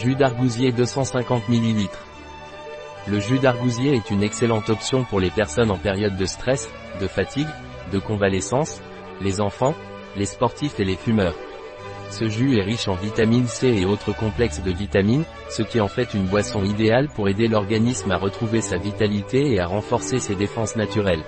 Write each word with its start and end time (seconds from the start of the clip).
Jus 0.00 0.14
d'argousier 0.14 0.70
250 0.70 1.48
ml. 1.48 1.88
Le 3.08 3.18
jus 3.18 3.40
d'argousier 3.40 3.96
est 3.96 4.12
une 4.12 4.22
excellente 4.22 4.70
option 4.70 5.02
pour 5.02 5.18
les 5.18 5.30
personnes 5.30 5.72
en 5.72 5.76
période 5.76 6.16
de 6.16 6.24
stress, 6.24 6.70
de 7.00 7.08
fatigue, 7.08 7.48
de 7.92 7.98
convalescence, 7.98 8.80
les 9.20 9.40
enfants, 9.40 9.74
les 10.16 10.26
sportifs 10.26 10.78
et 10.78 10.84
les 10.84 10.94
fumeurs. 10.94 11.34
Ce 12.10 12.28
jus 12.28 12.58
est 12.58 12.62
riche 12.62 12.86
en 12.86 12.94
vitamine 12.94 13.48
C 13.48 13.66
et 13.66 13.86
autres 13.86 14.14
complexes 14.14 14.62
de 14.62 14.70
vitamines, 14.70 15.24
ce 15.50 15.62
qui 15.62 15.80
en 15.80 15.88
fait 15.88 16.14
une 16.14 16.26
boisson 16.26 16.62
idéale 16.62 17.08
pour 17.08 17.28
aider 17.28 17.48
l'organisme 17.48 18.12
à 18.12 18.18
retrouver 18.18 18.60
sa 18.60 18.76
vitalité 18.76 19.52
et 19.52 19.58
à 19.58 19.66
renforcer 19.66 20.20
ses 20.20 20.36
défenses 20.36 20.76
naturelles. 20.76 21.24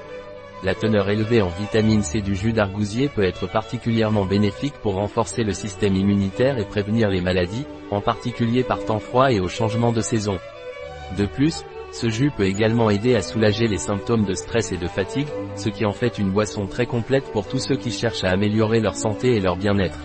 La 0.62 0.74
teneur 0.74 1.08
élevée 1.08 1.40
en 1.40 1.48
vitamine 1.48 2.02
C 2.02 2.20
du 2.20 2.34
jus 2.34 2.52
d'argousier 2.52 3.09
peut 3.09 3.24
être 3.24 3.46
particulièrement 3.46 4.27
bénéfique 4.27 4.74
pour 4.82 4.95
renforcer 4.95 5.42
le 5.42 5.54
système 5.54 5.96
immunitaire 5.96 6.59
et 6.59 6.66
prévenir 6.66 7.09
les 7.09 7.22
maladies, 7.22 7.64
en 7.91 8.02
particulier 8.02 8.62
par 8.62 8.84
temps 8.84 8.98
froid 8.98 9.33
et 9.33 9.41
au 9.41 9.48
changement 9.48 9.91
de 9.91 10.02
saison. 10.02 10.38
De 11.16 11.24
plus, 11.24 11.64
ce 11.92 12.10
jus 12.10 12.30
peut 12.30 12.45
également 12.45 12.91
aider 12.91 13.16
à 13.16 13.23
soulager 13.23 13.69
les 13.69 13.78
symptômes 13.78 14.27
de 14.27 14.34
stress 14.34 14.70
et 14.70 14.77
de 14.77 14.86
fatigue, 14.86 15.28
ce 15.56 15.70
qui 15.70 15.86
en 15.86 15.92
fait 15.92 16.19
une 16.19 16.30
boisson 16.30 16.66
très 16.66 16.84
complète 16.84 17.33
pour 17.33 17.48
tous 17.48 17.58
ceux 17.58 17.77
qui 17.77 17.91
cherchent 17.91 18.24
à 18.24 18.30
améliorer 18.30 18.80
leur 18.80 18.97
santé 18.97 19.34
et 19.34 19.41
leur 19.41 19.56
bien-être. 19.56 19.98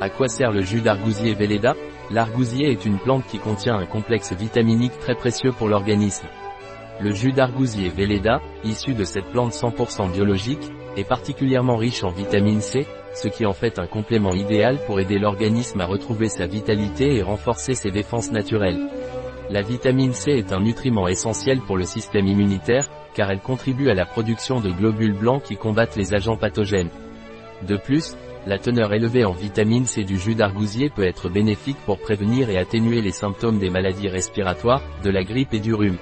À 0.00 0.08
quoi 0.08 0.28
sert 0.28 0.50
le 0.50 0.62
jus 0.62 0.80
d'argousier 0.80 1.34
Velleda? 1.34 1.76
L'argousier 2.10 2.70
est 2.70 2.86
une 2.86 2.98
plante 2.98 3.26
qui 3.26 3.38
contient 3.38 3.76
un 3.76 3.86
complexe 3.86 4.32
vitaminique 4.32 4.98
très 4.98 5.14
précieux 5.14 5.52
pour 5.52 5.68
l'organisme. 5.68 6.26
Le 7.00 7.12
jus 7.12 7.32
d'argousier 7.32 7.88
Velleda, 7.88 8.40
issu 8.62 8.94
de 8.94 9.04
cette 9.04 9.26
plante 9.26 9.52
100% 9.52 10.12
biologique, 10.12 10.70
est 10.96 11.08
particulièrement 11.08 11.76
riche 11.76 12.04
en 12.04 12.10
vitamine 12.10 12.60
C, 12.60 12.86
ce 13.14 13.26
qui 13.28 13.44
en 13.46 13.52
fait 13.52 13.80
un 13.80 13.86
complément 13.86 14.32
idéal 14.32 14.78
pour 14.86 15.00
aider 15.00 15.18
l'organisme 15.18 15.80
à 15.80 15.86
retrouver 15.86 16.28
sa 16.28 16.46
vitalité 16.46 17.16
et 17.16 17.22
renforcer 17.22 17.74
ses 17.74 17.90
défenses 17.90 18.30
naturelles. 18.30 18.88
La 19.50 19.62
vitamine 19.62 20.12
C 20.12 20.30
est 20.30 20.52
un 20.52 20.60
nutriment 20.60 21.08
essentiel 21.08 21.60
pour 21.60 21.76
le 21.76 21.84
système 21.84 22.26
immunitaire, 22.26 22.88
car 23.12 23.30
elle 23.30 23.40
contribue 23.40 23.90
à 23.90 23.94
la 23.94 24.06
production 24.06 24.60
de 24.60 24.70
globules 24.70 25.18
blancs 25.18 25.42
qui 25.42 25.56
combattent 25.56 25.96
les 25.96 26.14
agents 26.14 26.36
pathogènes. 26.36 26.90
De 27.66 27.76
plus, 27.76 28.16
la 28.46 28.58
teneur 28.58 28.92
élevée 28.92 29.24
en 29.24 29.32
vitamine 29.32 29.86
C 29.86 30.04
du 30.04 30.18
jus 30.18 30.34
d'argousier 30.34 30.90
peut 30.90 31.06
être 31.06 31.28
bénéfique 31.28 31.78
pour 31.86 31.98
prévenir 31.98 32.50
et 32.50 32.58
atténuer 32.58 33.00
les 33.00 33.12
symptômes 33.12 33.58
des 33.58 33.70
maladies 33.70 34.08
respiratoires, 34.08 34.82
de 35.02 35.10
la 35.10 35.24
grippe 35.24 35.54
et 35.54 35.60
du 35.60 35.74
rhume. 35.74 35.98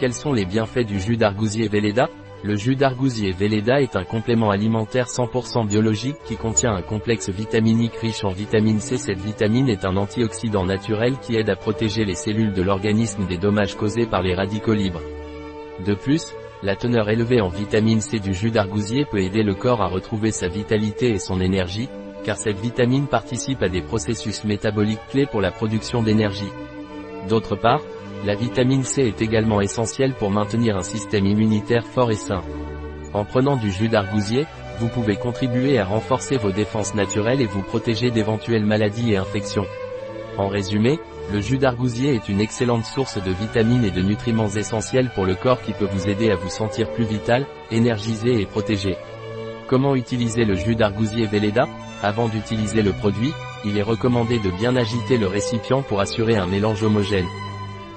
Quels 0.00 0.14
sont 0.14 0.32
les 0.32 0.46
bienfaits 0.46 0.86
du 0.86 0.98
jus 0.98 1.18
d'argousier 1.18 1.68
Velleda? 1.68 2.08
Le 2.42 2.56
jus 2.56 2.74
d'argousier 2.74 3.32
Velleda 3.32 3.82
est 3.82 3.96
un 3.96 4.04
complément 4.04 4.48
alimentaire 4.48 5.08
100% 5.08 5.66
biologique 5.66 6.16
qui 6.24 6.38
contient 6.38 6.72
un 6.72 6.80
complexe 6.80 7.28
vitaminique 7.28 7.96
riche 7.96 8.24
en 8.24 8.30
vitamine 8.30 8.80
C. 8.80 8.96
Cette 8.96 9.20
vitamine 9.20 9.68
est 9.68 9.84
un 9.84 9.98
antioxydant 9.98 10.64
naturel 10.64 11.18
qui 11.18 11.36
aide 11.36 11.50
à 11.50 11.54
protéger 11.54 12.06
les 12.06 12.14
cellules 12.14 12.54
de 12.54 12.62
l'organisme 12.62 13.26
des 13.26 13.36
dommages 13.36 13.76
causés 13.76 14.06
par 14.06 14.22
les 14.22 14.34
radicaux 14.34 14.72
libres. 14.72 15.02
De 15.84 15.92
plus, 15.92 16.32
la 16.62 16.76
teneur 16.76 17.10
élevée 17.10 17.42
en 17.42 17.48
vitamine 17.48 18.00
C 18.00 18.20
du 18.20 18.32
jus 18.32 18.50
d'argousier 18.50 19.04
peut 19.04 19.20
aider 19.20 19.42
le 19.42 19.54
corps 19.54 19.82
à 19.82 19.88
retrouver 19.88 20.30
sa 20.30 20.48
vitalité 20.48 21.10
et 21.10 21.18
son 21.18 21.42
énergie, 21.42 21.90
car 22.24 22.38
cette 22.38 22.58
vitamine 22.58 23.06
participe 23.06 23.62
à 23.62 23.68
des 23.68 23.82
processus 23.82 24.44
métaboliques 24.44 25.06
clés 25.10 25.26
pour 25.26 25.42
la 25.42 25.50
production 25.50 26.02
d'énergie. 26.02 26.50
D'autre 27.28 27.56
part, 27.56 27.82
la 28.24 28.34
vitamine 28.34 28.84
C 28.84 29.02
est 29.02 29.22
également 29.22 29.60
essentielle 29.60 30.14
pour 30.14 30.30
maintenir 30.30 30.76
un 30.76 30.82
système 30.82 31.26
immunitaire 31.26 31.86
fort 31.86 32.10
et 32.10 32.16
sain. 32.16 32.42
En 33.12 33.24
prenant 33.24 33.56
du 33.56 33.70
jus 33.70 33.88
d'argousier, 33.88 34.46
vous 34.78 34.88
pouvez 34.88 35.16
contribuer 35.16 35.78
à 35.78 35.84
renforcer 35.84 36.36
vos 36.36 36.52
défenses 36.52 36.94
naturelles 36.94 37.40
et 37.40 37.46
vous 37.46 37.62
protéger 37.62 38.10
d'éventuelles 38.10 38.64
maladies 38.64 39.12
et 39.12 39.16
infections. 39.16 39.66
En 40.38 40.48
résumé, 40.48 40.98
le 41.32 41.40
jus 41.40 41.58
d'argousier 41.58 42.14
est 42.14 42.28
une 42.28 42.40
excellente 42.40 42.84
source 42.84 43.22
de 43.22 43.30
vitamines 43.30 43.84
et 43.84 43.90
de 43.90 44.02
nutriments 44.02 44.48
essentiels 44.48 45.10
pour 45.14 45.26
le 45.26 45.34
corps 45.34 45.62
qui 45.62 45.72
peut 45.72 45.88
vous 45.90 46.08
aider 46.08 46.30
à 46.30 46.36
vous 46.36 46.48
sentir 46.48 46.90
plus 46.90 47.04
vital, 47.04 47.46
énergisé 47.70 48.40
et 48.40 48.46
protégé. 48.46 48.96
Comment 49.70 49.94
utiliser 49.94 50.44
le 50.44 50.56
jus 50.56 50.74
d'argousier 50.74 51.26
Velleda 51.26 51.68
Avant 52.02 52.26
d'utiliser 52.26 52.82
le 52.82 52.90
produit, 52.90 53.32
il 53.64 53.78
est 53.78 53.82
recommandé 53.82 54.40
de 54.40 54.50
bien 54.50 54.74
agiter 54.74 55.16
le 55.16 55.28
récipient 55.28 55.82
pour 55.82 56.00
assurer 56.00 56.34
un 56.34 56.48
mélange 56.48 56.82
homogène. 56.82 57.28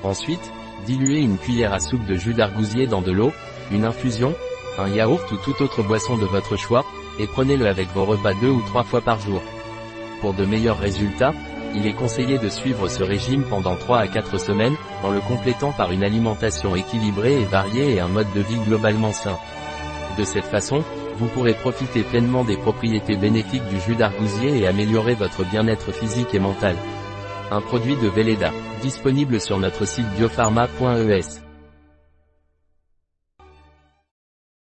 Ensuite, 0.03 0.51
diluez 0.85 1.21
une 1.21 1.39
cuillère 1.39 1.73
à 1.73 1.79
soupe 1.79 2.05
de 2.05 2.13
jus 2.13 2.35
d'argousier 2.35 2.85
dans 2.85 3.01
de 3.01 3.11
l'eau, 3.11 3.31
une 3.71 3.85
infusion, 3.85 4.35
un 4.77 4.87
yaourt 4.87 5.31
ou 5.31 5.37
toute 5.37 5.61
autre 5.61 5.81
boisson 5.81 6.15
de 6.15 6.25
votre 6.25 6.57
choix, 6.57 6.85
et 7.19 7.25
prenez-le 7.25 7.65
avec 7.65 7.87
vos 7.95 8.05
repas 8.05 8.35
deux 8.35 8.51
ou 8.51 8.61
trois 8.67 8.83
fois 8.83 9.01
par 9.01 9.19
jour. 9.19 9.41
Pour 10.21 10.35
de 10.35 10.45
meilleurs 10.45 10.77
résultats, 10.77 11.33
il 11.73 11.87
est 11.87 11.93
conseillé 11.93 12.37
de 12.37 12.49
suivre 12.49 12.87
ce 12.87 13.01
régime 13.01 13.45
pendant 13.49 13.75
3 13.75 13.97
à 13.97 14.07
4 14.07 14.39
semaines, 14.39 14.75
en 15.01 15.09
le 15.09 15.21
complétant 15.21 15.71
par 15.71 15.91
une 15.91 16.03
alimentation 16.03 16.75
équilibrée 16.75 17.41
et 17.41 17.45
variée 17.45 17.95
et 17.95 17.99
un 17.99 18.09
mode 18.09 18.31
de 18.35 18.41
vie 18.41 18.59
globalement 18.59 19.11
sain. 19.11 19.39
De 20.19 20.23
cette 20.23 20.45
façon, 20.45 20.83
vous 21.17 21.27
pourrez 21.27 21.53
profiter 21.53 22.03
pleinement 22.03 22.43
des 22.43 22.57
propriétés 22.57 23.15
bénéfiques 23.15 23.67
du 23.69 23.79
jus 23.79 23.95
d'argousier 23.95 24.59
et 24.59 24.67
améliorer 24.67 25.15
votre 25.15 25.43
bien-être 25.45 25.91
physique 25.91 26.33
et 26.33 26.39
mental 26.39 26.75
un 27.53 27.61
produit 27.61 27.95
de 27.95 28.07
Velleda, 28.07 28.51
disponible 28.81 29.39
sur 29.39 29.59
notre 29.59 29.85
site 29.85 30.07
biopharma.es. 30.17 31.52